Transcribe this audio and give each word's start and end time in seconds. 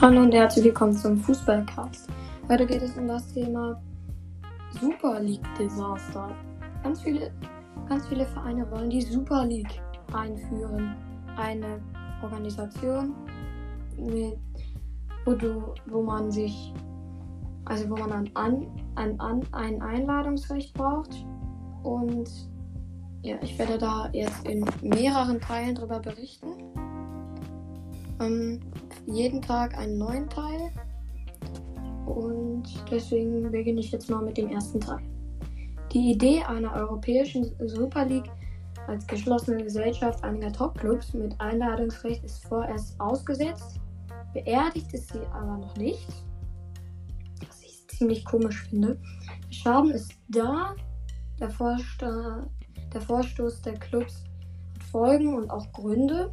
Hallo 0.00 0.22
und 0.22 0.34
herzlich 0.34 0.64
willkommen 0.64 0.92
zum 0.92 1.16
Fußballcast. 1.18 2.08
Heute 2.48 2.66
geht 2.66 2.82
es 2.82 2.96
um 2.98 3.06
das 3.06 3.32
Thema 3.32 3.80
Super 4.80 5.20
League 5.20 5.46
Desaster. 5.56 6.34
Ganz 6.82 7.00
viele, 7.00 7.30
ganz 7.88 8.06
viele 8.08 8.26
Vereine 8.26 8.68
wollen 8.72 8.90
die 8.90 9.00
Super 9.00 9.46
League 9.46 9.80
einführen. 10.12 10.96
Eine 11.36 11.80
Organisation, 12.22 13.14
mit, 13.96 14.36
wo, 15.24 15.32
du, 15.32 15.72
wo 15.86 16.02
man 16.02 16.30
sich, 16.30 16.74
also 17.64 17.88
wo 17.88 17.96
man 17.96 18.12
ein, 18.12 18.30
an, 18.34 18.66
ein, 18.96 19.20
an, 19.20 19.42
ein 19.52 19.80
Einladungsrecht 19.80 20.74
braucht. 20.74 21.24
Und 21.84 22.28
ja, 23.22 23.36
ich 23.42 23.56
werde 23.58 23.78
da 23.78 24.10
jetzt 24.12 24.46
in 24.46 24.66
mehreren 24.82 25.40
Teilen 25.40 25.76
darüber 25.76 26.00
berichten. 26.00 26.48
Ähm, 28.20 28.60
jeden 29.06 29.42
Tag 29.42 29.76
einen 29.76 29.98
neuen 29.98 30.28
Teil. 30.28 30.70
Und 32.06 32.64
deswegen 32.90 33.50
beginne 33.50 33.80
ich 33.80 33.92
jetzt 33.92 34.10
mal 34.10 34.22
mit 34.22 34.36
dem 34.36 34.50
ersten 34.50 34.80
Teil. 34.80 35.02
Die 35.92 36.12
Idee 36.12 36.42
einer 36.42 36.72
europäischen 36.74 37.54
Super 37.68 38.04
League 38.04 38.30
als 38.86 39.06
geschlossene 39.06 39.62
Gesellschaft 39.62 40.22
einiger 40.22 40.52
Topclubs 40.52 41.14
mit 41.14 41.40
Einladungsrecht 41.40 42.24
ist 42.24 42.44
vorerst 42.46 43.00
ausgesetzt. 43.00 43.80
Beerdigt 44.32 44.92
ist 44.92 45.12
sie 45.12 45.20
aber 45.32 45.58
noch 45.58 45.76
nicht. 45.76 46.08
Was 47.46 47.62
ich 47.62 47.86
ziemlich 47.88 48.24
komisch 48.24 48.66
finde. 48.68 48.98
Der 49.48 49.52
Schaden 49.52 49.90
ist 49.92 50.12
da. 50.28 50.74
Der, 51.40 51.50
Vorsta 51.50 52.46
der 52.92 53.00
Vorstoß 53.00 53.62
der 53.62 53.74
Clubs 53.74 54.24
hat 54.74 54.82
Folgen 54.84 55.34
und 55.34 55.50
auch 55.50 55.70
Gründe. 55.72 56.32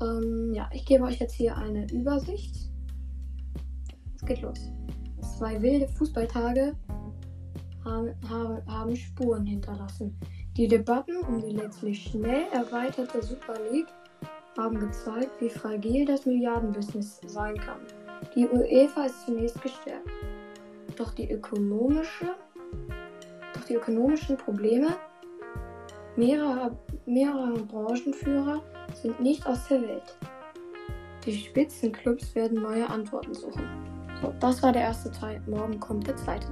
Ähm, 0.00 0.52
ja, 0.54 0.68
ich 0.72 0.84
gebe 0.84 1.04
euch 1.04 1.18
jetzt 1.20 1.34
hier 1.34 1.56
eine 1.56 1.86
Übersicht. 1.92 2.70
Es 4.16 4.24
geht 4.24 4.42
los. 4.42 4.70
Zwei 5.38 5.60
wilde 5.60 5.88
Fußballtage 5.88 6.76
haben, 7.84 8.14
haben 8.66 8.96
Spuren 8.96 9.46
hinterlassen. 9.46 10.18
Die 10.56 10.68
Debatten 10.68 11.16
um 11.28 11.40
die 11.40 11.52
letztlich 11.52 12.02
schnell 12.04 12.44
erweiterte 12.52 13.22
Super 13.22 13.54
League 13.70 13.92
haben 14.56 14.78
gezeigt, 14.78 15.32
wie 15.40 15.50
fragil 15.50 16.06
das 16.06 16.26
Milliardenbusiness 16.26 17.20
sein 17.26 17.56
kann. 17.56 17.80
Die 18.36 18.46
UEFA 18.46 19.06
ist 19.06 19.26
zunächst 19.26 19.60
gestärkt. 19.60 20.08
Doch 20.96 21.12
die 21.12 21.30
ökonomische, 21.30 22.36
doch 23.52 23.64
die 23.64 23.74
ökonomischen 23.74 24.36
Probleme 24.36 24.96
mehrerer, 26.16 26.76
mehrerer 27.06 27.58
Branchenführer 27.58 28.62
sind 29.02 29.20
nicht 29.20 29.46
aus 29.46 29.68
der 29.68 29.82
Welt. 29.82 30.18
Die 31.24 31.32
Spitzenclubs 31.32 32.34
werden 32.34 32.62
neue 32.62 32.88
Antworten 32.88 33.34
suchen. 33.34 33.64
So, 34.20 34.34
das 34.40 34.62
war 34.62 34.72
der 34.72 34.82
erste 34.82 35.10
Teil. 35.10 35.42
Morgen 35.46 35.80
kommt 35.80 36.06
der 36.06 36.16
zweite. 36.16 36.48